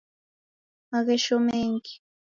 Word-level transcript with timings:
Maghesho 0.91 1.35
mengi 1.47 1.93